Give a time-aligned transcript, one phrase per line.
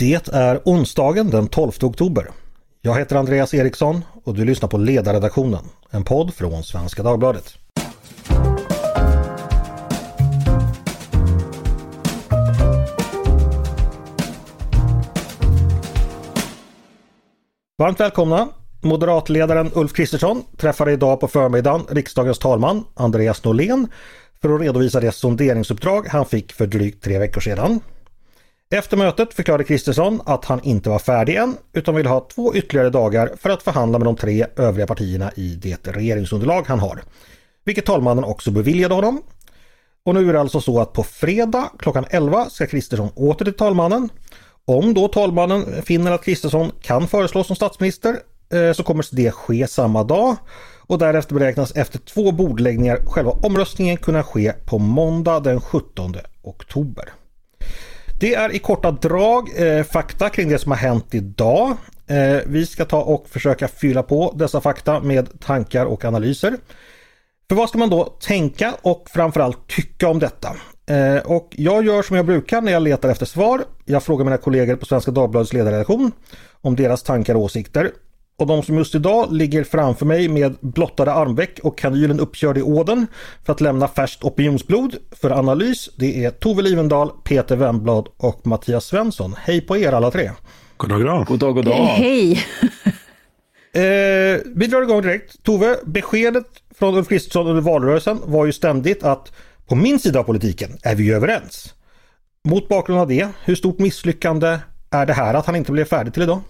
[0.00, 2.30] Det är onsdagen den 12 oktober.
[2.82, 7.54] Jag heter Andreas Eriksson och du lyssnar på Ledarredaktionen, en podd från Svenska Dagbladet.
[17.78, 18.48] Varmt välkomna!
[18.80, 23.88] Moderatledaren Ulf Kristersson träffade idag på förmiddagen riksdagens talman Andreas Norlén
[24.42, 27.80] för att redovisa det sonderingsuppdrag han fick för drygt tre veckor sedan.
[28.74, 32.90] Efter mötet förklarade Kristersson att han inte var färdig än utan vill ha två ytterligare
[32.90, 37.02] dagar för att förhandla med de tre övriga partierna i det regeringsunderlag han har.
[37.64, 39.22] Vilket talmannen också beviljade honom.
[40.04, 43.54] Och nu är det alltså så att på fredag klockan 11 ska Kristersson åter till
[43.54, 44.08] talmannen.
[44.64, 48.16] Om då talmannen finner att Kristersson kan föreslås som statsminister
[48.52, 50.36] eh, så kommer det ske samma dag
[50.78, 57.12] och därefter beräknas efter två bordläggningar själva omröstningen kunna ske på måndag den 17 oktober.
[58.20, 61.76] Det är i korta drag eh, fakta kring det som har hänt idag.
[62.06, 66.56] Eh, vi ska ta och försöka fylla på dessa fakta med tankar och analyser.
[67.48, 70.48] För vad ska man då tänka och framförallt tycka om detta?
[70.86, 73.64] Eh, och jag gör som jag brukar när jag letar efter svar.
[73.84, 76.12] Jag frågar mina kollegor på Svenska Dagbladets ledarredaktion
[76.60, 77.90] om deras tankar och åsikter.
[78.40, 82.62] Och de som just idag ligger framför mig med blottade armveck och kanylen uppkörd i
[82.62, 83.06] åden
[83.44, 85.90] för att lämna färskt opinionsblod för analys.
[85.96, 89.34] Det är Tove Livendal, Peter Wemblad och Mattias Svensson.
[89.38, 90.30] Hej på er alla tre!
[90.76, 91.26] God dag, god dag!
[91.26, 91.86] God dag, god dag!
[91.86, 92.32] Hej!
[93.72, 95.42] eh, vi drar igång direkt.
[95.42, 96.46] Tove, beskedet
[96.78, 99.32] från Ulf Kristersson under valrörelsen var ju ständigt att
[99.66, 101.74] på min sida av politiken är vi överens.
[102.48, 104.58] Mot bakgrund av det, hur stort misslyckande
[104.90, 106.40] är det här att han inte blev färdig till idag?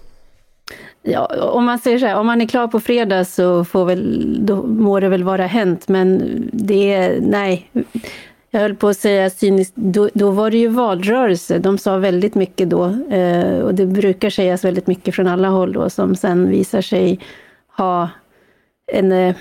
[1.02, 4.36] Ja, om man säger så här, om man är klar på fredag så får väl,
[4.46, 6.20] då må det väl vara hänt, men
[6.52, 7.70] det är, nej.
[8.50, 11.58] Jag höll på att säga cyniskt, då, då var det ju valrörelse.
[11.58, 15.72] De sa väldigt mycket då eh, och det brukar sägas väldigt mycket från alla håll
[15.72, 17.20] då som sen visar sig
[17.76, 18.08] ha
[18.92, 19.36] en eh,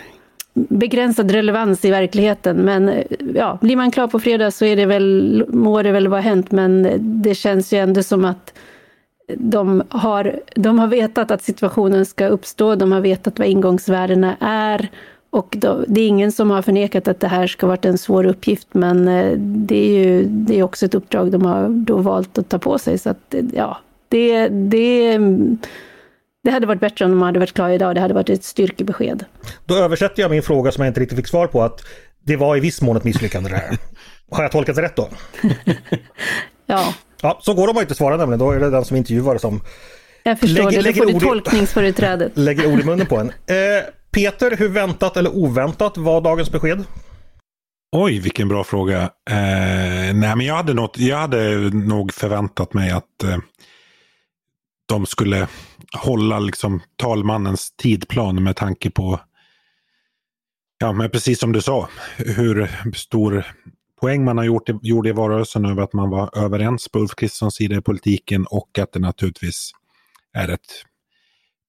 [0.54, 2.58] begränsad relevans i verkligheten.
[2.58, 3.04] Men eh,
[3.36, 6.52] ja, blir man klar på fredag så är det väl, må det väl vara hänt,
[6.52, 8.54] men det känns ju ändå som att
[9.38, 14.90] de har, de har vetat att situationen ska uppstå, de har vetat vad ingångsvärdena är
[15.32, 18.26] och då, det är ingen som har förnekat att det här ska varit en svår
[18.26, 22.38] uppgift, men eh, det är ju det är också ett uppdrag de har då valt
[22.38, 22.98] att ta på sig.
[22.98, 25.20] Så att, ja, det, det,
[26.44, 27.96] det hade varit bättre om de hade varit klara idag.
[27.96, 29.26] Det hade varit ett styrkebesked.
[29.66, 31.82] Då översätter jag min fråga som jag inte riktigt fick svar på att
[32.24, 33.78] det var i viss mån ett misslyckande det här.
[34.32, 35.10] Har jag tolkat det rätt då?
[36.66, 36.94] ja.
[37.22, 38.40] Ja, så går de inte svara nämligen.
[38.40, 39.62] Då är det den som intervjuar som
[40.24, 42.32] jag förstår lägger, det, då får du tolkningsföreträdet.
[42.36, 43.30] Lägger ord i munnen på en.
[43.30, 46.84] Eh, Peter, hur väntat eller oväntat var dagens besked?
[47.92, 49.02] Oj, vilken bra fråga.
[49.30, 53.38] Eh, nej, men jag hade, något, jag hade nog förväntat mig att eh,
[54.88, 55.48] de skulle
[55.94, 59.20] hålla liksom talmannens tidplan med tanke på,
[60.80, 63.46] ja men precis som du sa, hur stor
[64.02, 67.56] poäng man har gjort, gjorde i valrörelsen över att man var överens på Ulf Kristerssons
[67.56, 69.72] sida i politiken och att det naturligtvis
[70.34, 70.86] är ett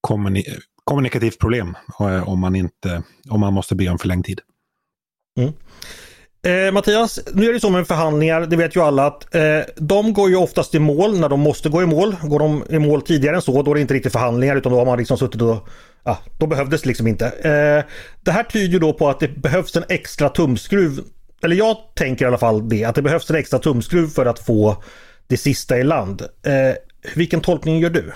[0.01, 0.45] kommuni
[0.85, 4.41] kommunikativt problem eh, om man, inte, om man måste be om förlängd tid.
[5.39, 5.53] Mm.
[6.43, 10.13] Eh, Mattias, nu är det så med förhandlingar, det vet ju alla att eh, de
[10.13, 12.17] går ju oftast i mål när de måste gå i mål.
[12.23, 14.79] Går de i mål tidigare än så, då är det inte riktigt förhandlingar utan då
[14.79, 15.69] har man liksom suttit och
[16.05, 17.27] ja, då behövdes det liksom inte.
[17.27, 21.01] Eh, det här tyder då på att det behövs en extra tumskruv
[21.45, 24.39] eller jag tänker i alla fall det, att det behövs en extra tumskruv för att
[24.39, 24.83] få
[25.27, 26.23] det sista i land.
[26.23, 26.75] Eh,
[27.15, 28.13] vilken tolkning gör du?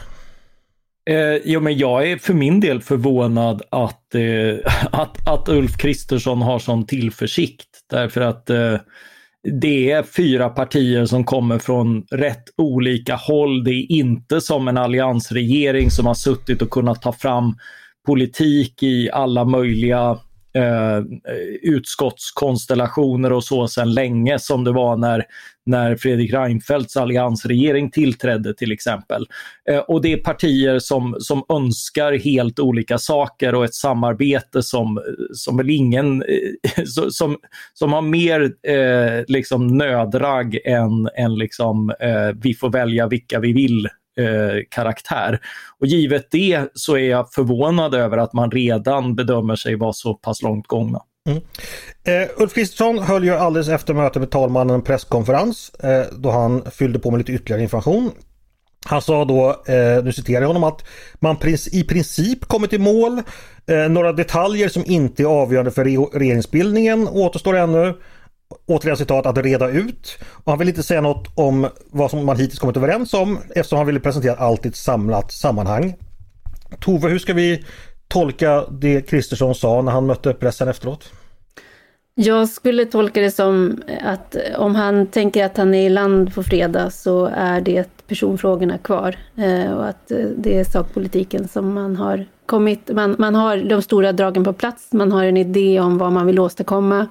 [1.10, 6.42] Eh, jo, men jag är för min del förvånad att, eh, att, att Ulf Kristersson
[6.42, 7.68] har sån tillförsikt.
[7.90, 8.76] Därför att eh,
[9.60, 13.64] det är fyra partier som kommer från rätt olika håll.
[13.64, 17.54] Det är inte som en alliansregering som har suttit och kunnat ta fram
[18.06, 20.18] politik i alla möjliga
[20.54, 21.02] eh,
[21.62, 25.24] utskottskonstellationer och så sedan länge som det var när,
[25.66, 29.26] när Fredrik Reinfeldts alliansregering tillträdde till exempel.
[29.70, 35.00] Eh, och det är partier som, som önskar helt olika saker och ett samarbete som,
[35.32, 37.36] som väl ingen, eh, som,
[37.74, 43.52] som har mer eh, liksom nödragg än, än liksom, eh, vi får välja vilka vi
[43.52, 43.88] vill
[44.18, 45.40] eh, karaktär.
[45.78, 50.14] Och givet det så är jag förvånad över att man redan bedömer sig vara så
[50.14, 51.00] pass långt gångna.
[51.28, 51.42] Mm.
[52.04, 56.62] Eh, Ulf Kristersson höll ju alldeles efter mötet med talmannen en presskonferens eh, då han
[56.70, 58.10] fyllde på med lite ytterligare information.
[58.86, 60.84] Han sa då, eh, nu citerar jag honom, att
[61.20, 61.36] man
[61.72, 63.22] i princip kommit i mål.
[63.66, 67.94] Eh, några detaljer som inte är avgörande för re regeringsbildningen återstår ännu
[68.66, 70.18] återigen citat, att reda ut.
[70.44, 73.76] Och han vill inte säga något om vad som man hittills kommit överens om eftersom
[73.76, 75.94] han ville presentera allt i ett samlat sammanhang.
[76.80, 77.64] Tove, hur ska vi
[78.08, 81.10] tolka det Kristersson sa när han mötte pressen efteråt?
[82.16, 86.42] Jag skulle tolka det som att om han tänker att han är i land på
[86.42, 89.16] fredag så är det personfrågorna kvar.
[89.36, 92.90] Eh, och att eh, det är sakpolitiken som man har kommit...
[92.94, 96.26] Man, man har de stora dragen på plats, man har en idé om vad man
[96.26, 97.06] vill åstadkomma.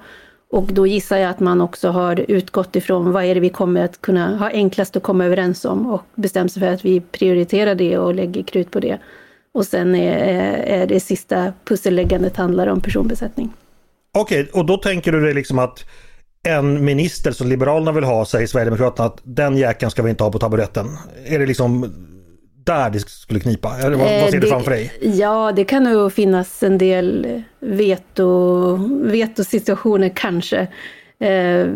[0.54, 3.84] Och då gissar jag att man också har utgått ifrån vad är det vi kommer
[3.84, 7.74] att kunna ha enklast att komma överens om och bestämt sig för att vi prioriterar
[7.74, 8.98] det och lägger krut på det.
[9.54, 13.52] Och sen är, eh, är det sista pusselläggandet handlar om personbesättning.
[14.12, 15.84] Okej, okay, och då tänker du dig liksom att
[16.42, 20.32] en minister som Liberalerna vill ha, säger Sverigedemokraterna, att den jäkeln ska vi inte ha
[20.32, 20.86] på taburetten.
[21.24, 21.94] Är det liksom
[22.64, 23.78] där det skulle knipa?
[23.78, 24.92] Eller vad, vad ser du framför dig?
[25.00, 30.60] Ja, det kan nog finnas en del veto, vetosituationer kanske.
[31.18, 31.66] Eh,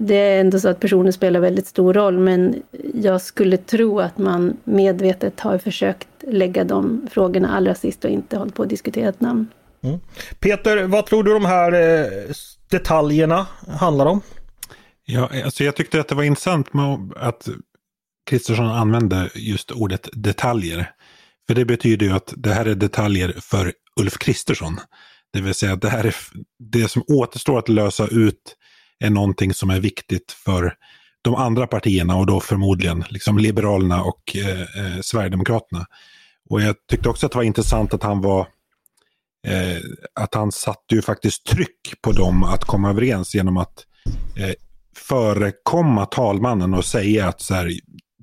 [0.00, 2.62] det är ändå så att personer spelar väldigt stor roll, men
[2.94, 8.36] jag skulle tro att man medvetet har försökt lägga de frågorna allra sist och inte
[8.36, 9.46] hållit på att diskutera ett namn.
[9.82, 10.00] Mm.
[10.38, 12.06] Peter, vad tror du de här eh,
[12.70, 13.46] detaljerna
[13.80, 14.20] handlar om?
[15.04, 17.48] Ja, alltså jag tyckte att det var intressant med att
[18.30, 20.90] Kristersson använde just ordet detaljer.
[21.46, 24.80] För det betyder ju att det här är detaljer för Ulf Kristersson.
[25.32, 26.14] Det vill säga att det här är
[26.58, 28.56] det som återstår att lösa ut
[28.98, 30.74] är någonting som är viktigt för
[31.22, 35.86] de andra partierna och då förmodligen liksom Liberalerna och eh, eh, Sverigedemokraterna.
[36.50, 38.40] Och jag tyckte också att det var intressant att han var
[39.46, 39.78] eh,
[40.14, 43.86] att han satte ju faktiskt tryck på dem att komma överens genom att
[44.36, 44.54] eh,
[44.96, 47.72] förekomma talmannen och säga att så här,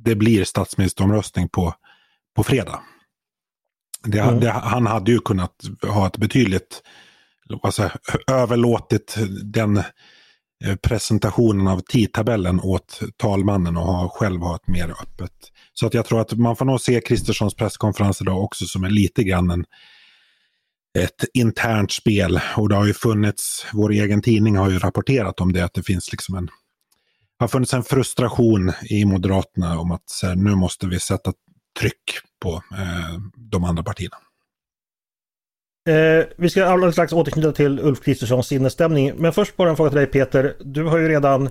[0.03, 1.73] det blir statsministeromröstning på,
[2.35, 2.79] på fredag.
[4.03, 4.39] Det, mm.
[4.39, 5.55] det, han hade ju kunnat
[5.87, 6.81] ha ett betydligt,
[7.63, 7.89] alltså,
[8.31, 15.31] överlåtit den eh, presentationen av tidtabellen åt talmannen och ha, själv ha ett mer öppet.
[15.73, 18.93] Så att jag tror att man får nog se Kristerssons presskonferens idag också som en
[18.93, 19.65] lite grann en,
[20.99, 22.39] ett internt spel.
[22.57, 25.83] Och det har ju funnits, vår egen tidning har ju rapporterat om det, att det
[25.83, 26.49] finns liksom en
[27.41, 31.33] har funnits en frustration i Moderaterna om att här, nu måste vi sätta
[31.79, 32.03] tryck
[32.41, 34.17] på eh, de andra partierna.
[35.89, 39.13] Eh, vi ska alldeles strax återknyta till Ulf Kristerssons sinnesstämning.
[39.17, 40.55] Men först bara en fråga till dig Peter.
[40.59, 41.49] Du har ju redan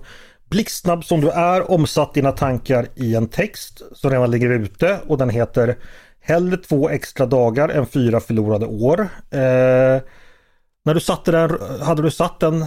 [0.50, 5.19] blixtsnabb som du är omsatt dina tankar i en text som redan ligger ute och
[5.19, 5.76] den heter
[6.20, 9.00] Hellre två extra dagar än fyra förlorade år.
[9.31, 10.02] Eh,
[10.84, 12.66] när du satte den, hade du satt den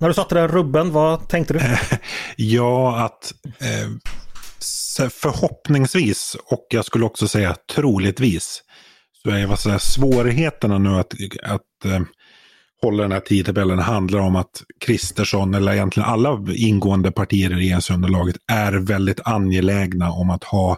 [0.00, 1.60] när du satte den rubben, vad tänkte du?
[2.36, 3.88] ja, att eh,
[5.10, 8.62] förhoppningsvis och jag skulle också säga troligtvis
[9.22, 12.00] så är vad säger, svårigheterna nu att, att eh,
[12.82, 18.36] hålla den här tidtabellen handlar om att Kristersson eller egentligen alla ingående partier i regeringsunderlaget
[18.52, 20.72] är väldigt angelägna om att ha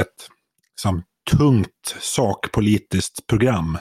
[0.00, 0.28] ett
[0.70, 3.78] liksom, tungt sakpolitiskt program.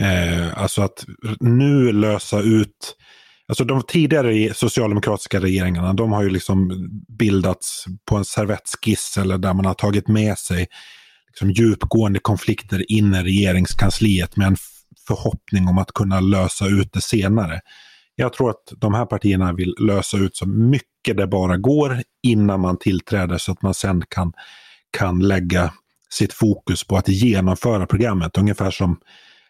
[0.00, 1.04] Eh, alltså att
[1.40, 2.96] nu lösa ut
[3.48, 9.54] Alltså de tidigare socialdemokratiska regeringarna, de har ju liksom bildats på en servettskiss eller där
[9.54, 10.66] man har tagit med sig
[11.28, 14.56] liksom djupgående konflikter in i regeringskansliet med en
[15.06, 17.60] förhoppning om att kunna lösa ut det senare.
[18.14, 22.60] Jag tror att de här partierna vill lösa ut så mycket det bara går innan
[22.60, 24.32] man tillträder så att man sen kan,
[24.98, 25.72] kan lägga
[26.10, 28.38] sitt fokus på att genomföra programmet.
[28.38, 29.00] Ungefär som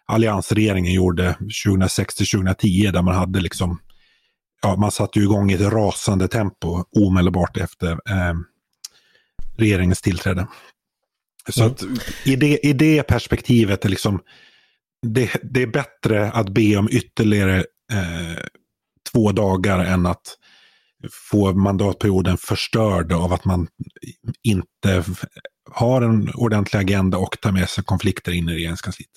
[0.06, 1.36] alliansregeringen gjorde
[1.66, 3.78] 2006 till 2010 där man hade liksom
[4.62, 8.34] ja, man satte ju igång i ett rasande tempo omedelbart efter eh,
[9.56, 10.46] regeringens tillträde.
[11.48, 11.72] Så mm.
[11.72, 11.82] att
[12.24, 14.20] i det, i det perspektivet är liksom
[15.06, 17.56] det, det är bättre att be om ytterligare
[17.92, 18.44] eh,
[19.12, 20.36] två dagar än att
[21.30, 23.68] få mandatperioden förstörd av att man
[24.42, 25.04] inte
[25.70, 29.10] har en ordentlig agenda och tar med sig konflikter in i regeringskansliet.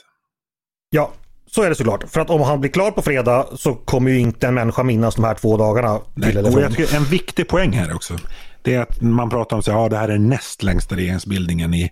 [0.90, 1.14] Ja,
[1.48, 2.10] så är det såklart.
[2.10, 5.16] För att om han blir klar på fredag så kommer ju inte en människa minnas
[5.16, 6.00] de här två dagarna.
[6.14, 8.18] Nej, och jag tycker en viktig poäng här också.
[8.62, 11.92] Det är att man pratar om att ja, det här är näst längsta regeringsbildningen i,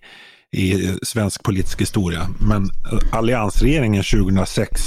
[0.51, 2.27] i svensk politisk historia.
[2.39, 2.69] Men
[3.11, 4.81] alliansregeringen 2006,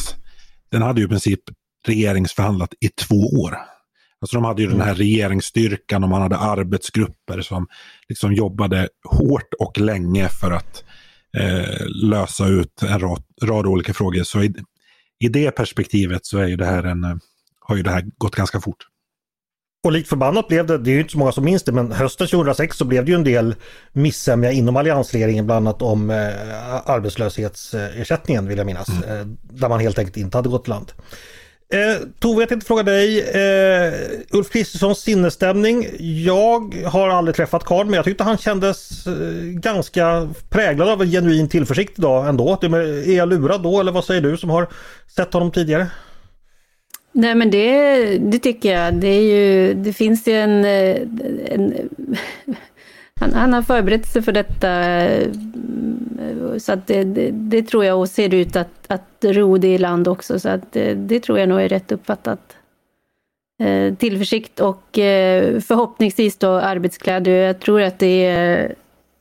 [0.71, 1.41] den hade ju i princip
[1.87, 3.59] regeringsförhandlat i två år.
[4.21, 4.79] Alltså de hade ju mm.
[4.79, 7.67] den här regeringsstyrkan och man hade arbetsgrupper som
[8.09, 10.85] liksom jobbade hårt och länge för att
[11.39, 14.23] eh, lösa ut en rad, rad, olika frågor.
[14.23, 14.55] Så i,
[15.19, 17.17] i det perspektivet så är ju det här en, eh,
[17.61, 18.87] har ju det här gått ganska fort.
[19.85, 21.93] Och likt förbannat blev det, det är ju inte så många som minns det, men
[21.93, 23.55] hösten 2006 så blev det ju en del
[23.93, 29.21] missämja inom alliansregeringen, bland annat om eh, arbetslöshetsersättningen vill jag minnas, mm.
[29.21, 30.93] eh, där man helt enkelt inte hade gått land.
[31.73, 33.21] Eh, Tove, jag tänkte fråga dig.
[33.21, 33.93] Eh,
[34.31, 35.87] Ulf Kristerssons sinnesstämning.
[36.25, 39.13] Jag har aldrig träffat Karl men jag tyckte han kändes eh,
[39.43, 42.59] ganska präglad av en genuin tillförsikt idag ändå.
[42.63, 44.69] Är jag lurad då eller vad säger du som har
[45.17, 45.87] sett honom tidigare?
[47.13, 48.95] Nej men det, det tycker jag.
[48.95, 50.97] Det, är ju, det finns ju en, eh,
[51.55, 51.75] en
[53.23, 54.71] han, han, har förberett sig för detta.
[54.71, 55.29] Eh,
[56.59, 59.79] så att det, det, det, tror jag och ser ut att, att ro det i
[59.79, 60.39] land också.
[60.39, 62.57] Så att det, det tror jag nog är rätt uppfattat.
[63.63, 67.33] Eh, tillförsikt och eh, förhoppningsvis då arbetskläder.
[67.33, 68.75] Jag tror att det är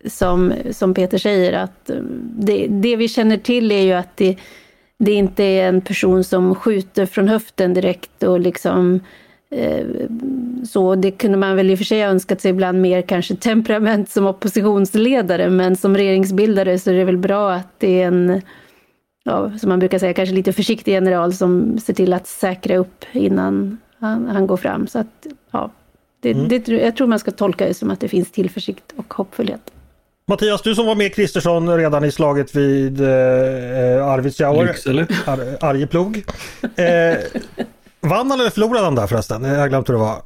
[0.05, 4.37] som, som Peter säger att eh, det, det vi känner till är ju att det,
[4.97, 8.99] det inte är en person som skjuter från höften direkt och liksom
[9.55, 9.85] Eh,
[10.65, 14.09] så det kunde man väl i och för sig önskat sig ibland mer kanske temperament
[14.09, 18.41] som oppositionsledare, men som regeringsbildare så är det väl bra att det är en,
[19.23, 23.05] ja, som man brukar säga, kanske lite försiktig general som ser till att säkra upp
[23.11, 24.87] innan han, han går fram.
[24.87, 25.71] Så att, ja,
[26.19, 26.47] det, mm.
[26.47, 29.71] det, jag tror man ska tolka det som att det finns tillförsikt och hoppfullhet.
[30.25, 33.07] Mattias, du som var med Kristersson redan i slaget vid eh,
[34.07, 34.75] Arvidsjaur,
[35.25, 36.23] Ar Arjeplog.
[36.75, 37.17] Eh,
[38.01, 39.43] Vann han eller förlorade han där förresten?
[39.43, 40.21] Jag glömt hur det var.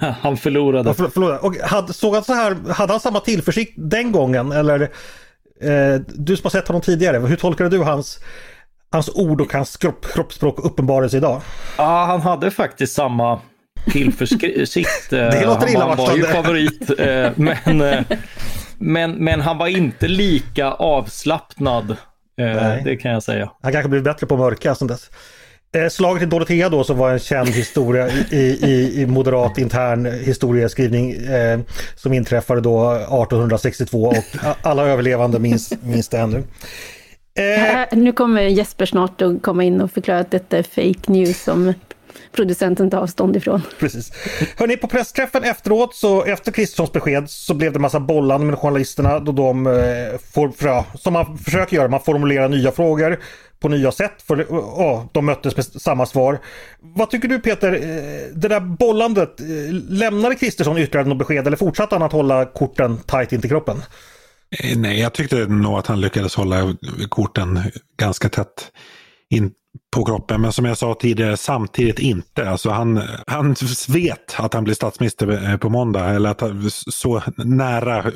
[0.20, 0.94] han förlorade.
[0.98, 1.38] Ja, förlorade.
[1.38, 4.52] Och hade, såg han så här, hade han samma tillförsikt den gången?
[4.52, 4.80] Eller
[5.60, 8.18] eh, du som har sett honom tidigare, hur tolkar du hans,
[8.90, 11.42] hans ord och hans kropp, kroppsspråk uppenbarelse idag?
[11.78, 13.40] Ja, han hade faktiskt samma
[13.90, 15.10] tillförsikt.
[15.10, 16.26] det låter illavarslande.
[16.26, 16.90] Han var ju favorit.
[17.00, 17.30] Eh,
[17.64, 18.18] men, eh,
[18.78, 21.96] men, men han var inte lika avslappnad.
[22.38, 22.82] Nej.
[22.84, 23.50] Det kan jag säga.
[23.62, 25.10] Han kanske blivit bättre på att mörka sen dess.
[25.76, 30.06] Eh, slaget i Dorotea då som var en känd historia i, i, i moderat intern
[30.06, 31.60] historieskrivning eh,
[31.96, 34.24] som inträffade då 1862 och
[34.62, 36.42] alla överlevande minns, minns det ännu.
[37.38, 41.42] Eh, nu kommer Jesper snart att komma in och förklara att detta är fake news
[41.42, 41.72] som
[42.32, 43.62] producenten tar avstånd ifrån.
[43.78, 44.12] Precis.
[44.56, 49.18] Hörrni, på pressträffen efteråt, så efter Kristerssons besked så blev det massa bollande med journalisterna
[49.18, 49.72] då de, eh,
[50.32, 53.18] får, för, som man försöker göra, man formulerar nya frågor
[53.60, 54.22] på nya sätt.
[54.22, 56.38] För, oh, de möttes med samma svar.
[56.80, 57.72] Vad tycker du Peter?
[57.72, 59.46] Eh, det där bollandet, eh,
[59.88, 63.82] lämnade Kristersson ytterligare något besked eller fortsatte han att hålla korten tajt in till kroppen?
[64.76, 66.74] Nej, jag tyckte nog att han lyckades hålla
[67.08, 67.60] korten
[67.98, 68.72] ganska tätt
[69.30, 69.50] in
[69.96, 70.40] på kroppen.
[70.40, 72.50] Men som jag sa tidigare, samtidigt inte.
[72.50, 73.54] Alltså han, han
[73.88, 76.04] vet att han blir statsminister på måndag.
[76.04, 78.12] Eller att han, så nära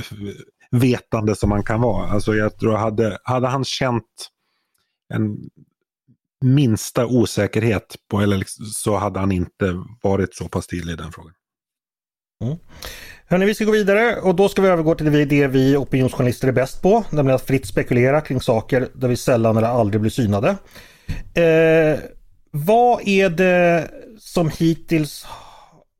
[0.70, 2.11] vetande som man kan vara.
[2.11, 4.04] Alltså jag tror hade, hade han känt
[5.14, 5.50] en
[6.45, 11.12] minsta osäkerhet på, eller liksom, så hade han inte varit så pass tydlig i den
[11.12, 11.33] frågan.
[12.45, 12.57] Mm.
[13.26, 16.52] Hörrni, vi ska gå vidare och då ska vi övergå till det vi opinionsjournalister är
[16.52, 20.49] bäst på, nämligen att fritt spekulera kring saker där vi sällan eller aldrig blir synade.
[21.35, 21.99] Eh,
[22.50, 25.26] vad är det som hittills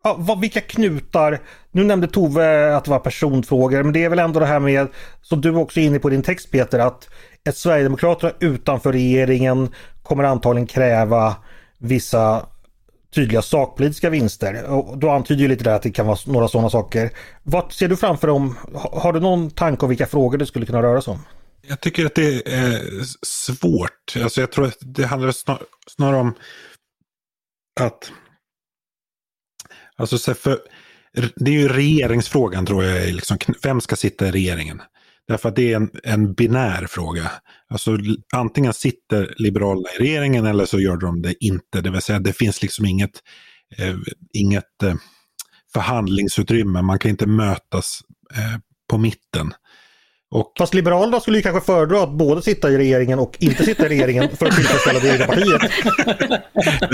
[0.04, 1.40] Ja, vad, vilka knutar,
[1.71, 4.88] nu nämnde Tove att det var personfrågor, men det är väl ändå det här med,
[5.23, 7.09] som du också är inne på i din text Peter, att
[7.49, 11.37] ett Sverigedemokraterna utanför regeringen kommer antagligen kräva
[11.78, 12.47] vissa
[13.14, 14.64] tydliga sakpolitiska vinster.
[14.64, 17.11] Och då antyder ju lite där att det kan vara några sådana saker.
[17.42, 20.66] Vad ser du framför dig om, har du någon tanke om vilka frågor det skulle
[20.66, 21.21] kunna röra sig om?
[21.62, 22.80] Jag tycker att det är
[23.26, 24.23] svårt.
[24.23, 25.62] Alltså jag tror att det handlar snar,
[25.97, 26.35] snarare om
[27.80, 28.12] att
[30.00, 30.59] Alltså för,
[31.37, 33.14] det är ju regeringsfrågan tror jag.
[33.14, 34.83] Liksom, vem ska sitta i regeringen?
[35.28, 37.30] Därför att det är en, en binär fråga.
[37.69, 37.99] Alltså
[38.33, 41.80] antingen sitter Liberalerna i regeringen eller så gör de det inte.
[41.80, 43.11] Det vill säga det finns liksom inget,
[43.78, 43.97] eh,
[44.33, 44.95] inget eh,
[45.73, 46.83] förhandlingsutrymme.
[46.83, 48.00] Man kan inte mötas
[48.35, 49.52] eh, på mitten.
[50.30, 50.52] Och...
[50.58, 53.88] Fast Liberalerna skulle ju kanske föredra att både sitta i regeringen och inte sitta i
[53.88, 55.72] regeringen för att tillfredsställa det egna partiet.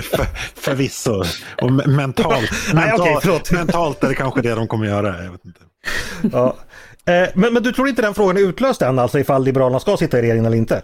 [0.04, 0.24] för,
[0.60, 1.24] förvisso.
[1.62, 5.24] Och mentalt, Nej, mental, okay, mentalt är det kanske det de kommer göra.
[5.24, 5.60] Jag vet inte.
[6.32, 6.56] Ja.
[7.06, 9.96] Eh, men, men du tror inte den frågan är utlöst än, alltså ifall Liberalerna ska
[9.96, 10.82] sitta i regeringen eller inte?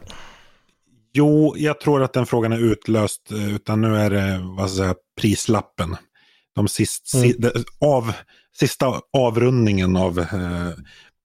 [1.13, 4.83] Jo, jag tror att den frågan är utlöst, eh, utan nu är det vad ska
[4.83, 5.97] jag säga, prislappen.
[6.55, 7.33] De sist, mm.
[7.33, 8.13] si, av,
[8.59, 10.71] sista avrundningen av, eh,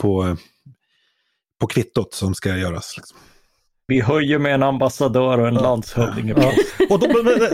[0.02, 0.38] på,
[1.60, 2.94] på kvittot som ska göras.
[2.98, 3.18] Liksom.
[3.88, 5.62] Vi höjer med en ambassadör och en ja.
[5.62, 6.28] landshövding.
[6.28, 6.54] Ja.
[6.90, 7.08] och då,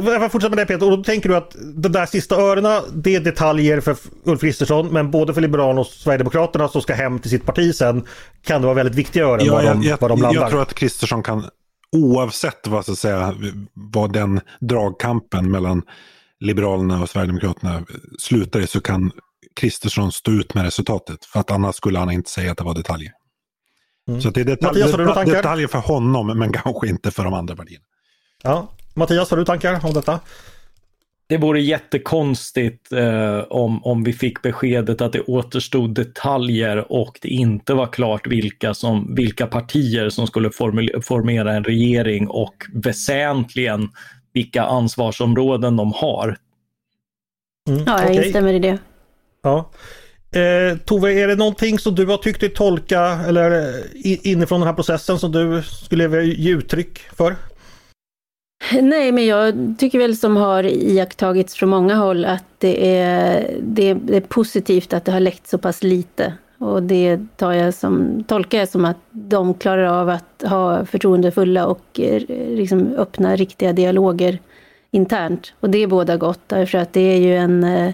[0.06, 3.16] jag fortsätter med det Peter, och då tänker du att de där sista örena det
[3.16, 7.30] är detaljer för Ulf Kristersson men både för Liberalerna och Sverigedemokraterna som ska hem till
[7.30, 8.06] sitt parti sen
[8.42, 10.42] kan det vara väldigt viktiga ören ja, var, de, jag, var de landar.
[10.42, 11.46] Jag tror att Kristersson kan
[11.92, 13.36] oavsett vad, så att säga,
[13.74, 15.82] vad den dragkampen mellan
[16.40, 17.86] Liberalerna och Sverigedemokraterna
[18.20, 19.12] slutar i så kan
[19.56, 21.26] Kristersson stå ut med resultatet.
[21.26, 23.12] För att annars skulle han inte säga att det var detaljer.
[24.08, 24.22] Mm.
[24.22, 27.56] Så det är detalj, Mattias, detalj, detaljer för honom men kanske inte för de andra
[27.56, 27.86] partierna.
[28.44, 28.68] Ja.
[28.94, 30.20] Mattias, har du tankar om detta?
[31.28, 37.28] Det vore jättekonstigt eh, om, om vi fick beskedet att det återstod detaljer och det
[37.28, 40.52] inte var klart vilka, som, vilka partier som skulle
[41.02, 43.90] formera en regering och väsentligen
[44.34, 46.38] vilka ansvarsområden de har.
[47.70, 48.26] Mm, ja, jag okay.
[48.26, 48.78] instämmer i det.
[49.42, 49.72] Ja.
[50.34, 54.68] Eh, Tove, är det någonting som du har tyckt dig tolka eller eh, inifrån den
[54.68, 57.36] här processen som du skulle vilja ge uttryck för?
[58.82, 63.90] Nej, men jag tycker väl som har iakttagits från många håll att det är, det
[63.90, 66.34] är, det är positivt att det har läckt så pass lite.
[66.58, 71.66] Och det tar jag som, tolkar jag som att de klarar av att ha förtroendefulla
[71.66, 72.22] och eh,
[72.56, 74.40] liksom öppna riktiga dialoger
[74.92, 75.54] internt.
[75.60, 77.64] Och det är båda gott, därför att det är ju en...
[77.64, 77.94] Eh,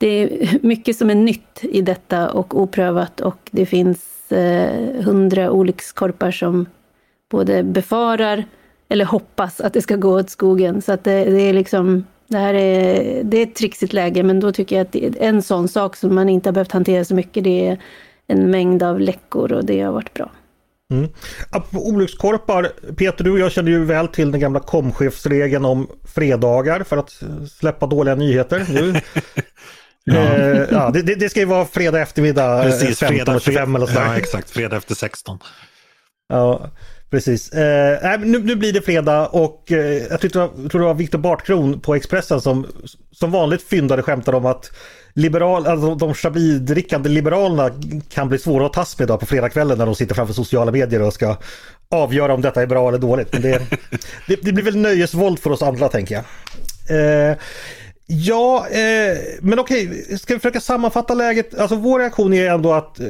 [0.00, 5.50] det är mycket som är nytt i detta och oprövat och det finns eh, hundra
[5.50, 6.66] olyckskorpar som
[7.30, 8.44] både befarar
[8.88, 10.82] eller hoppas att det ska gå åt skogen.
[10.82, 14.40] Så att det, det är liksom, det här är, det är ett trixigt läge, men
[14.40, 17.44] då tycker jag att en sån sak som man inte har behövt hantera så mycket,
[17.44, 17.78] det är
[18.26, 20.30] en mängd av läckor och det har varit bra.
[20.92, 21.10] Mm.
[21.72, 26.96] Olyckskorpar, Peter du och jag känner ju väl till den gamla komchefsregeln om fredagar för
[26.96, 27.10] att
[27.58, 28.66] släppa dåliga nyheter.
[28.68, 28.94] Nu.
[30.04, 30.14] ja.
[30.14, 33.94] Eh, ja, det, det, ska ju vara fredag eftermiddag Precis, 15.25 eller så.
[33.94, 35.38] Ja, exakt, fredag efter 16.
[36.28, 36.70] Ja,
[37.10, 37.52] Precis.
[37.52, 39.78] Eh, nu, nu, blir det fredag och eh,
[40.10, 42.66] jag, tyckte, jag tror det var Viktor Bartkron på Expressen som
[43.12, 44.72] som vanligt fyndade skämtar om att
[45.14, 46.60] liberal, alltså de chablis
[47.04, 47.70] liberalerna
[48.08, 51.02] kan bli svåra att tas med då på fredagskvällen när de sitter framför sociala medier
[51.02, 51.36] och ska
[51.88, 53.32] avgöra om detta är bra eller dåligt.
[53.32, 53.58] Men det,
[54.26, 56.24] det, det blir väl nöjesvåld för oss andra tänker jag.
[57.30, 57.36] Eh,
[58.10, 61.58] ja, eh, men okej, ska vi försöka sammanfatta läget?
[61.58, 63.06] Alltså vår reaktion är ändå att eh,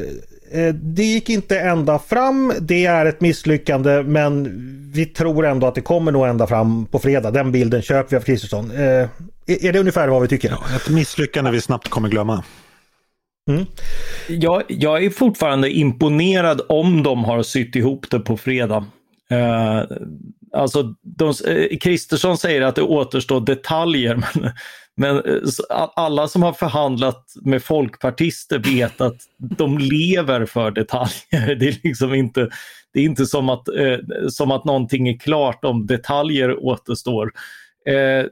[0.53, 2.53] Eh, det gick inte ända fram.
[2.61, 4.49] Det är ett misslyckande men
[4.95, 7.31] vi tror ändå att det kommer nog ända fram på fredag.
[7.31, 8.71] Den bilden köper vi av Kristersson.
[8.71, 9.09] Eh,
[9.47, 10.49] är det ungefär vad vi tycker?
[10.49, 12.45] Ja, ett misslyckande vi snabbt kommer glömma.
[13.51, 13.67] Mm.
[14.29, 18.85] Jag, jag är fortfarande imponerad om de har sytt ihop det på fredag.
[19.33, 19.83] Uh,
[20.53, 20.95] alltså,
[21.81, 24.53] Kristersson säger att det återstår detaljer, men
[25.01, 25.43] men eh,
[25.97, 31.55] alla som har förhandlat med folkpartister vet att de lever för detaljer.
[31.61, 32.49] Det är liksom inte,
[32.93, 37.33] det är inte som, att, eh, som att någonting är klart om detaljer återstår.
[37.89, 38.27] Eh,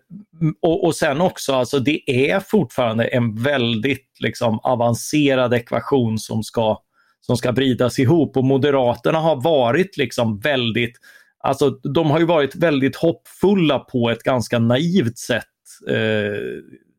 [0.62, 6.82] och, och sen också, alltså det är fortfarande en väldigt liksom, avancerad ekvation som ska,
[7.20, 10.96] som ska bridas ihop och Moderaterna har varit liksom väldigt
[11.40, 15.44] Alltså, de har ju varit väldigt hoppfulla på ett ganska naivt sätt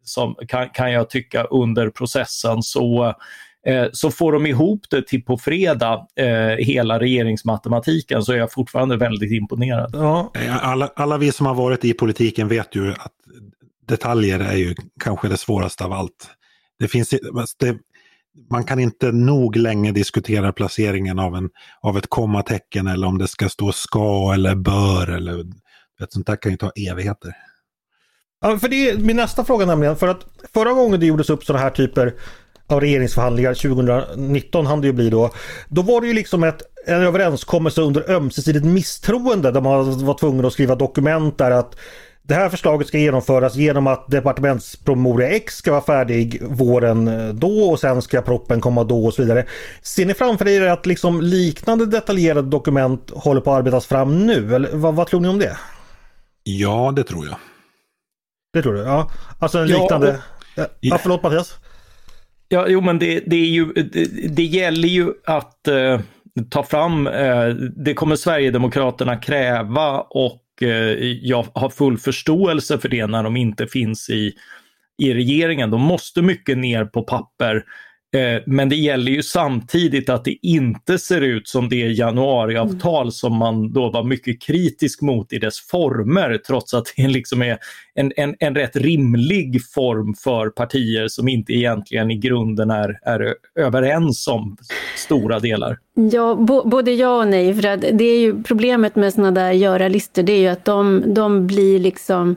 [0.04, 3.16] som kan, kan jag tycka under processen så
[3.66, 8.52] eh, så får de ihop det till på fredag, eh, hela regeringsmatematiken, så är jag
[8.52, 9.90] fortfarande väldigt imponerad.
[9.94, 10.32] Ja.
[10.62, 13.14] Alla, alla vi som har varit i politiken vet ju att
[13.88, 16.30] detaljer är ju kanske det svåraste av allt.
[16.80, 17.10] Det finns,
[17.60, 17.78] det,
[18.52, 21.50] man kan inte nog länge diskutera placeringen av, en,
[21.82, 25.36] av ett kommatecken eller om det ska stå ska eller bör eller
[26.00, 27.34] vet, sånt där kan ju ta evigheter.
[28.42, 29.96] Ja, för det är min nästa fråga nämligen.
[29.96, 32.14] För att förra gången det gjordes upp sådana här typer
[32.68, 35.32] av regeringsförhandlingar 2019 hann det ju bli då.
[35.68, 40.46] Då var det ju liksom ett, en överenskommelse under ömsesidigt misstroende där man var tvungen
[40.46, 41.76] att skriva dokument där att
[42.22, 47.70] det här förslaget ska genomföras genom att departementspromemoria X ska vara färdig våren eh, då
[47.70, 49.46] och sen ska proppen komma då och så vidare.
[49.82, 54.56] Ser ni framför er att liksom liknande detaljerade dokument håller på att arbetas fram nu?
[54.56, 55.58] Eller vad, vad tror ni om det?
[56.44, 57.36] Ja, det tror jag.
[58.54, 58.80] Det tror du?
[58.80, 59.12] Ja.
[59.40, 60.20] Alltså en liknande...
[60.56, 61.58] Ja, och, ja förlåt Mattias.
[62.48, 66.00] Ja, jo men det, det, är ju, det, det gäller ju att uh,
[66.50, 67.54] ta fram, uh,
[67.86, 70.70] det kommer Sverigedemokraterna kräva och uh,
[71.04, 74.34] jag har full förståelse för det när de inte finns i,
[74.98, 75.72] i regeringen.
[75.72, 77.64] De måste mycket ner på papper Eh,
[78.46, 83.12] men det gäller ju samtidigt att det inte ser ut som det januariavtal mm.
[83.12, 87.58] som man då var mycket kritisk mot i dess former trots att det liksom är
[87.94, 93.36] en, en, en rätt rimlig form för partier som inte egentligen i grunden är, är
[93.56, 94.58] överens om
[94.96, 95.78] stora delar.
[96.12, 97.54] Ja, både ja och nej.
[97.54, 101.04] För att det är ju problemet med sådana där göra-listor, det är ju att de,
[101.14, 102.36] de blir liksom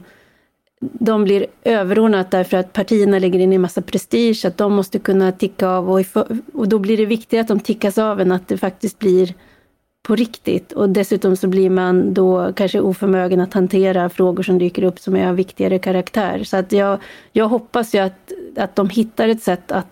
[0.82, 5.32] de blir överordnat därför att partierna lägger in en massa prestige, att de måste kunna
[5.32, 6.00] ticka av och,
[6.54, 9.34] och då blir det viktigare att de tickas av än att det faktiskt blir
[10.02, 10.72] på riktigt.
[10.72, 15.16] Och dessutom så blir man då kanske oförmögen att hantera frågor som dyker upp som
[15.16, 16.44] är av viktigare karaktär.
[16.44, 16.98] Så att jag,
[17.32, 19.91] jag hoppas ju att, att de hittar ett sätt att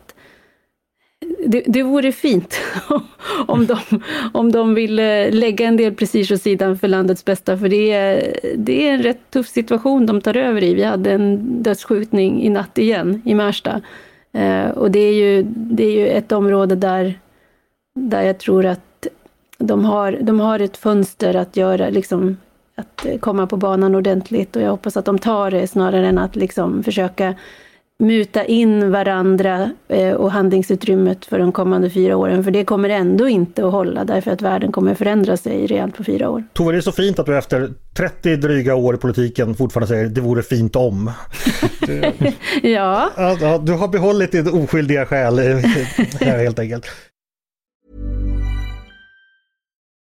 [1.47, 2.61] det, det vore fint
[3.47, 3.79] om de,
[4.33, 7.93] om de ville eh, lägga en del prestige åt sidan för landets bästa, för det
[7.93, 10.75] är, det är en rätt tuff situation de tar över i.
[10.75, 13.81] Vi hade en dödsskjutning i natt igen i Märsta.
[14.33, 17.15] Eh, och det är, ju, det är ju ett område där,
[17.95, 19.07] där jag tror att
[19.59, 22.37] de har, de har ett fönster att göra, liksom,
[22.75, 26.19] att eh, komma på banan ordentligt och jag hoppas att de tar det snarare än
[26.19, 27.35] att liksom försöka
[28.01, 32.45] muta in varandra eh, och handlingsutrymmet för de kommande fyra åren.
[32.45, 36.05] För det kommer ändå inte att hålla därför att världen kommer förändra sig rejält på
[36.05, 36.45] fyra år.
[36.53, 40.09] Tove, det är så fint att du efter 30 dryga år i politiken fortfarande säger
[40.09, 41.11] det vore fint om.
[42.63, 43.11] ja.
[43.17, 43.59] ja.
[43.59, 45.39] Du har behållit din oskyldiga själ
[46.21, 46.87] här helt enkelt.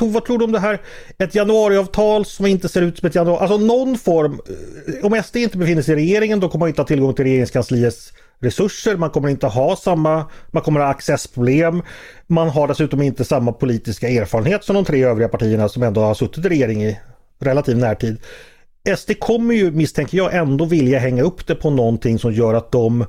[0.00, 0.80] Tove, vad tror du om det här?
[1.18, 3.40] Ett januariavtal som inte ser ut som ett januari...
[3.40, 4.40] Alltså någon form...
[4.86, 7.24] Eh, om SD inte befinner sig i regeringen då kommer man inte ha tillgång till
[7.24, 8.96] regeringskansliets resurser.
[8.96, 10.24] Man kommer inte ha samma...
[10.50, 11.82] Man kommer ha accessproblem.
[12.26, 16.14] Man har dessutom inte samma politiska erfarenhet som de tre övriga partierna som ändå har
[16.14, 17.00] suttit i regering i
[17.40, 18.16] relativ närtid.
[18.96, 22.72] SD kommer ju, misstänker jag, ändå vilja hänga upp det på någonting som gör att
[22.72, 23.04] de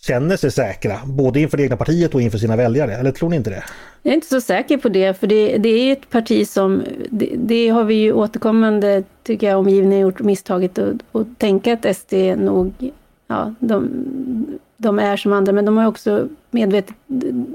[0.00, 2.94] känner sig säkra, både inför det egna partiet och inför sina väljare.
[2.94, 3.64] Eller tror ni inte det?
[4.02, 6.82] Jag är inte så säker på det, för det, det är ett parti som...
[7.10, 11.96] Det, det, har vi ju återkommande, tycker jag, omgivningen gjort misstaget att, att tänka att
[11.96, 12.72] SD nog...
[13.26, 13.88] Ja, de,
[14.76, 16.94] de är som andra, men de har också medvetet...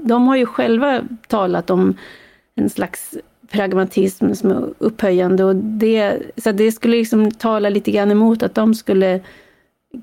[0.02, 1.96] De har ju själva talat om
[2.54, 3.14] en slags
[3.50, 8.54] pragmatism som är upphöjande och det, så det skulle liksom tala lite grann emot att
[8.54, 9.20] de skulle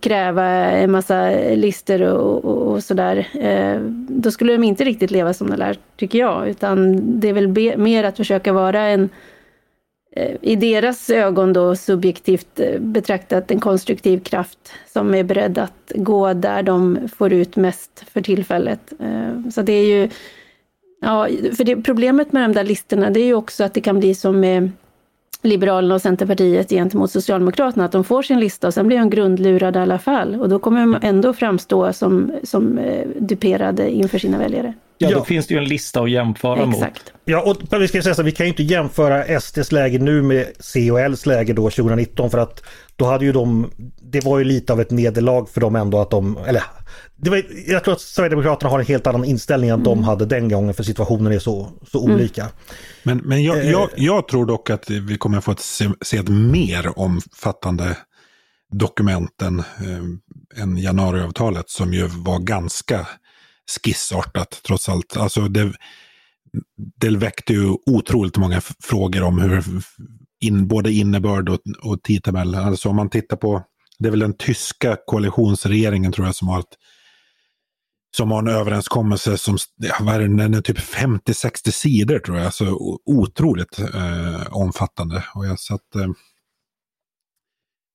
[0.02, 3.28] kräva en massa lister och, och, och sådär.
[3.34, 6.50] Eh, då skulle de inte riktigt leva som de lär, tycker jag.
[6.50, 9.10] Utan det är väl be, mer att försöka vara en,
[10.16, 15.92] eh, i deras ögon då subjektivt eh, betraktat, en konstruktiv kraft som är beredd att
[15.96, 18.94] gå där de får ut mest för tillfället.
[19.00, 20.10] Eh, så det är ju,
[21.02, 21.28] ja,
[21.58, 24.16] för det, problemet med de där listorna, det är ju också att det kan bli
[24.16, 24.72] som med
[25.41, 29.80] Liberalerna och Centerpartiet gentemot Socialdemokraterna, att de får sin lista och sen blir de grundlurade
[29.80, 30.41] i alla fall.
[30.41, 34.74] Och då kommer de ändå framstå som, som eh, duperade inför sina väljare.
[35.02, 35.26] Ja, då Ja.
[35.26, 36.76] finns det ju en lista att jämföra mot.
[36.76, 37.14] Exakt.
[37.26, 40.48] Ja, och vi ska säga så, vi kan ju inte jämföra SDs läge nu med
[40.60, 42.64] C och Ls läge då 2019 för att
[42.96, 46.10] då hade ju de, det var ju lite av ett nederlag för dem ändå att
[46.10, 46.64] de, eller
[47.16, 50.50] det var, jag tror att Sverigedemokraterna har en helt annan inställning än de hade den
[50.50, 52.48] gången för situationen är så, så olika.
[53.04, 56.18] Men, men jag, jag, jag tror dock att vi kommer att få ett, se, se
[56.18, 57.98] ett mer omfattande
[58.72, 63.08] dokument än, eh, än januariavtalet som ju var ganska
[63.84, 65.17] skissartat trots allt.
[65.17, 65.74] Alltså det,
[67.00, 69.63] det väckte ju otroligt många frågor om hur
[70.41, 72.56] in, både innebörd och, och tidtabell.
[72.56, 73.63] Alltså om man tittar på,
[74.00, 76.78] det är väl den tyska koalitionsregeringen tror jag som har ett
[78.17, 82.38] som har en överenskommelse som ja, vad är det, den är typ 50-60 sidor tror
[82.38, 82.45] jag.
[82.45, 85.24] Alltså, Så otroligt eh, omfattande.
[85.36, 86.08] Och jag satt, eh,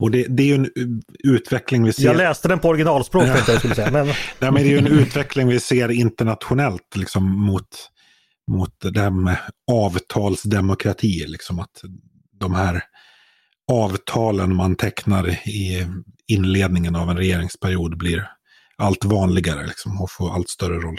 [0.03, 2.05] och det, det är ju en u- utveckling vi ser.
[2.05, 3.37] Jag läste den på originalspråk Ja.
[3.49, 3.91] jag skulle säga.
[3.91, 7.69] Men, Nej, men det är ju en utveckling vi ser internationellt liksom, mot,
[8.51, 9.37] mot det här med
[9.73, 11.25] avtalsdemokrati.
[11.27, 11.83] Liksom, att
[12.41, 12.83] de här
[13.73, 15.87] avtalen man tecknar i
[16.29, 18.31] inledningen av en regeringsperiod blir
[18.77, 20.99] allt vanligare liksom, och får allt större roll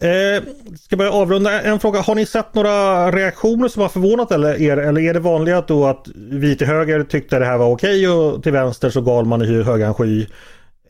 [0.00, 0.42] eh,
[0.80, 2.00] ska börja avrunda en fråga.
[2.00, 4.76] Har ni sett några reaktioner som har förvånat eller er?
[4.76, 8.42] Eller är det vanliga då att vi till höger tyckte det här var okej och
[8.42, 10.26] till vänster så gal man i hur en sky?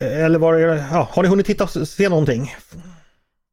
[0.01, 2.55] Eh, eller var det, ja, har ni hunnit titta se någonting?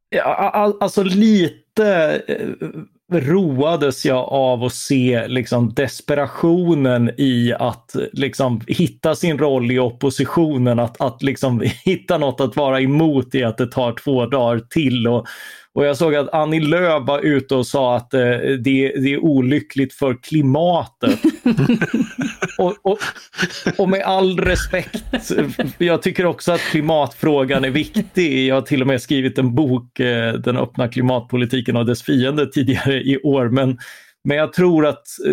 [0.08, 0.22] Ja,
[0.54, 2.68] all, alltså lite eh,
[3.12, 10.78] roades jag av att se liksom desperationen i att liksom hitta sin roll i oppositionen,
[10.78, 15.08] att, att liksom hitta något att vara emot i att det tar två dagar till.
[15.08, 15.26] Och,
[15.76, 19.18] och jag såg att Annie Lööf var ute och sa att eh, det, det är
[19.18, 21.20] olyckligt för klimatet.
[22.58, 22.98] och, och,
[23.78, 25.04] och med all respekt,
[25.78, 28.46] jag tycker också att klimatfrågan är viktig.
[28.46, 32.46] Jag har till och med skrivit en bok, eh, Den öppna klimatpolitiken och dess fiender
[32.46, 33.48] tidigare i år.
[33.48, 33.78] Men,
[34.24, 35.32] men jag tror att eh,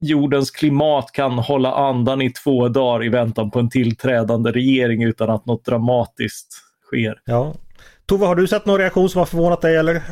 [0.00, 5.30] jordens klimat kan hålla andan i två dagar i väntan på en tillträdande regering utan
[5.30, 6.54] att något dramatiskt
[6.86, 7.20] sker.
[7.24, 7.54] Ja.
[8.06, 10.02] Tove, har du sett någon reaktion som har förvånat dig eller?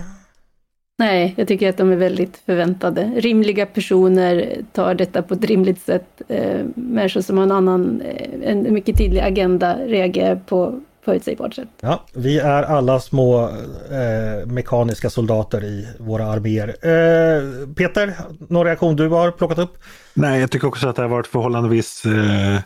[0.98, 3.12] Nej, jag tycker att de är väldigt förväntade.
[3.16, 6.22] Rimliga personer tar detta på ett rimligt sätt.
[6.29, 11.68] Eh, människor som har en annan, eh, en mycket tydlig agenda reagerar på förutsägbart sätt.
[11.81, 13.48] Ja, vi är alla små
[13.90, 16.68] eh, mekaniska soldater i våra arméer.
[16.68, 18.14] Eh, Peter,
[18.48, 19.79] någon reaktion du har plockat upp?
[20.14, 22.61] Nej, jag tycker också att det har varit förhållandevis eh,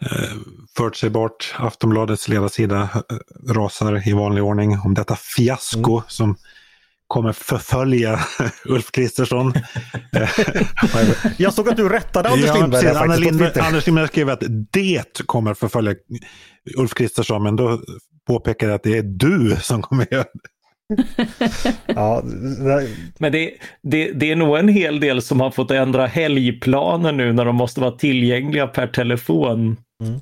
[0.00, 0.36] eh
[0.76, 1.54] förutsägbart.
[1.58, 6.02] Aftonbladets ledarsida eh, rasar i vanlig ordning om detta fiasko mm.
[6.08, 6.36] som
[7.06, 8.20] kommer förfölja
[8.64, 9.52] Ulf Kristersson.
[11.36, 12.84] jag såg att du rättade Anders Lindberg.
[12.84, 15.94] Ja, Anders, Lindberg Anders Lindberg skrev att det kommer förfölja
[16.76, 17.80] Ulf Kristersson, men då
[18.26, 20.57] påpekar jag att det är du som kommer göra det.
[21.86, 22.22] ja,
[23.18, 27.32] Men det, det, det, är nog en hel del som har fått ändra helgplaner nu
[27.32, 29.76] när de måste vara tillgängliga per telefon.
[30.04, 30.20] Mm.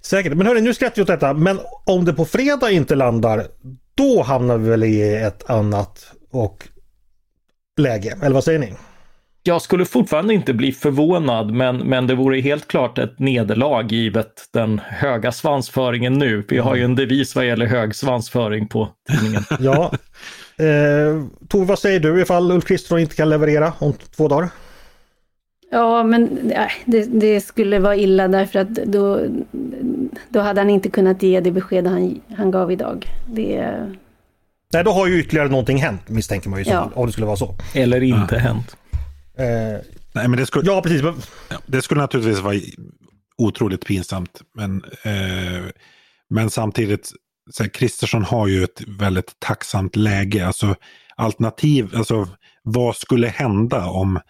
[0.00, 1.34] Säkert, men hörni nu skrattar vi åt detta.
[1.34, 3.46] Men om det på fredag inte landar,
[3.94, 6.68] då hamnar vi väl i ett annat och
[7.80, 8.74] läge, eller vad säger ni?
[9.42, 14.48] Jag skulle fortfarande inte bli förvånad, men, men det vore helt klart ett nederlag givet
[14.52, 16.44] den höga svansföringen nu.
[16.48, 19.42] Vi har ju en devis vad gäller hög svansföring på tidningen.
[19.60, 19.92] ja.
[20.64, 24.48] Eh, Tove, vad säger du ifall Ulf Kristersson inte kan leverera om två dagar?
[25.70, 26.52] Ja, men
[26.84, 29.20] det, det, skulle vara illa därför att då,
[30.28, 33.06] då hade han inte kunnat ge det besked han, han gav idag.
[33.26, 33.74] Det...
[34.72, 36.90] Nej, då har ju ytterligare någonting hänt misstänker man ju ja.
[36.94, 37.54] om det skulle vara så.
[37.74, 38.38] Eller inte ja.
[38.38, 38.76] hänt.
[39.40, 39.80] Eh,
[40.12, 41.02] Nej, men det skulle, ja, precis.
[41.66, 42.56] Det skulle naturligtvis vara
[43.38, 44.42] otroligt pinsamt.
[44.54, 45.70] Men, eh,
[46.30, 47.12] men samtidigt,
[47.72, 50.46] Kristersson har ju ett väldigt tacksamt läge.
[50.46, 50.74] Alltså
[51.16, 52.28] alternativ, alltså
[52.62, 54.20] vad skulle hända om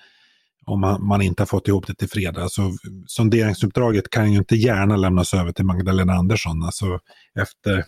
[0.67, 2.49] om man, man, inte har fått ihop det till fredag.
[2.49, 6.63] Så sonderingsuppdraget kan ju inte gärna lämnas över till Magdalena Andersson.
[6.63, 6.99] Alltså
[7.41, 7.85] efter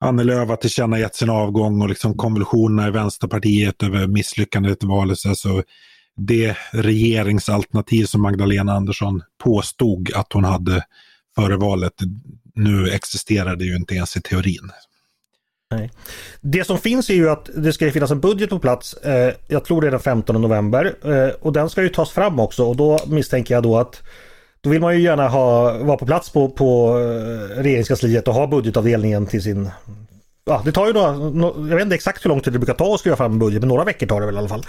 [0.00, 5.18] Annie Lööf har tillkännagett sin avgång och liksom konvulsionerna i Vänsterpartiet över misslyckandet i valet.
[5.18, 5.62] Så
[6.18, 10.84] det regeringsalternativ som Magdalena Andersson påstod att hon hade
[11.36, 11.92] före valet,
[12.54, 14.70] nu existerar det ju inte ens i teorin.
[15.70, 15.90] Nej.
[16.40, 18.94] Det som finns är ju att det ska finnas en budget på plats.
[18.94, 22.40] Eh, jag tror det är den 15 november eh, och den ska ju tas fram
[22.40, 24.02] också och då misstänker jag då att
[24.60, 28.46] då vill man ju gärna ha, vara på plats på, på eh, regeringskansliet och ha
[28.46, 29.70] budgetavdelningen till sin
[30.48, 32.94] Ja, det tar ju några, jag vet inte exakt hur lång tid det brukar ta
[32.94, 34.66] att skriva fram en budget, men några veckor tar det väl i alla fall.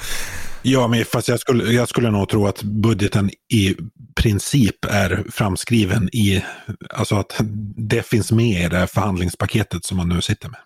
[0.61, 3.75] Ja, men fast jag skulle, jag skulle nog tro att budgeten i
[4.15, 6.43] princip är framskriven i,
[6.89, 7.35] alltså att
[7.77, 10.59] det finns med i det förhandlingspaketet som man nu sitter med.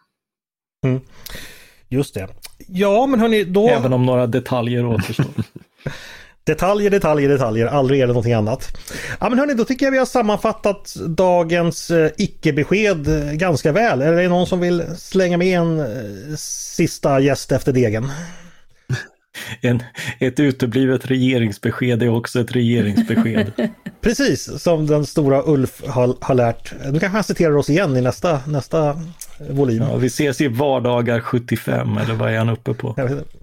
[0.85, 1.01] Mm.
[1.89, 2.27] Just det.
[2.67, 3.69] Ja, men hörni, då...
[3.69, 5.25] Även om några detaljer återstår.
[6.43, 7.67] detaljer, detaljer, detaljer.
[7.67, 8.77] Aldrig är det någonting annat.
[9.19, 14.01] Ja, men hörni, då tycker jag vi har sammanfattat dagens eh, icke-besked eh, ganska väl.
[14.01, 18.11] Eller är det någon som vill slänga med en eh, sista gäst efter degen?
[19.61, 19.83] En,
[20.19, 23.51] ett uteblivet regeringsbesked är också ett regeringsbesked.
[24.01, 26.73] Precis, som den stora Ulf har, har lärt.
[26.91, 29.01] Nu kanske han citerar oss igen i nästa, nästa
[29.49, 29.83] volym.
[29.83, 32.93] Ja, vi ses i vardagar 75 eller vad är han uppe på?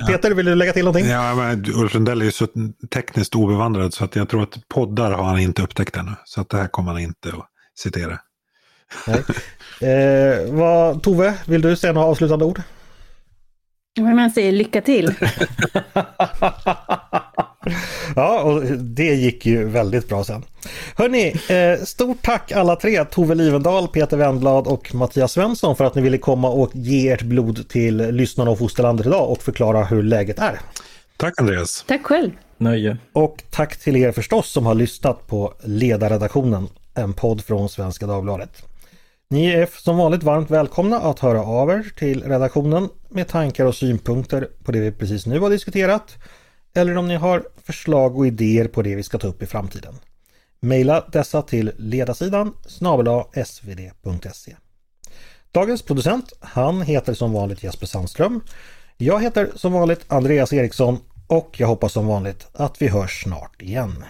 [0.09, 1.11] Peter, vill du lägga till någonting?
[1.11, 2.47] Ja, men Ulf Lundell är ju så
[2.95, 6.13] tekniskt obevandrad så att jag tror att poddar har han inte upptäckt ännu.
[6.25, 7.47] Så att det här kommer han inte att
[7.79, 8.19] citera.
[9.07, 9.23] Nej.
[9.81, 12.63] Eh, vad, Tove, vill du säga några avslutande ord?
[13.99, 15.15] Man säger lycka till.
[18.17, 20.45] ja, och det gick ju väldigt bra sen.
[20.97, 25.95] Hörni, eh, stort tack alla tre, Tove Livendal, Peter Wendblad och Mattias Svensson för att
[25.95, 30.03] ni ville komma och ge ert blod till lyssnarna och fosterlandet idag och förklara hur
[30.03, 30.61] läget är.
[31.17, 31.85] Tack Andreas.
[31.89, 32.31] Tack själv.
[32.59, 32.97] Nöje.
[33.13, 38.70] Och tack till er förstås som har lyssnat på Ledarredaktionen, en podd från Svenska Dagbladet.
[39.33, 43.75] Ni är som vanligt varmt välkomna att höra av er till redaktionen med tankar och
[43.75, 46.19] synpunkter på det vi precis nu har diskuterat
[46.75, 49.95] eller om ni har förslag och idéer på det vi ska ta upp i framtiden.
[50.61, 54.57] Maila dessa till ledarsidan snabel svd.se.
[55.53, 58.41] Dagens producent, han heter som vanligt Jesper Sandström.
[58.97, 63.63] Jag heter som vanligt Andreas Eriksson och jag hoppas som vanligt att vi hörs snart
[63.63, 64.05] igen.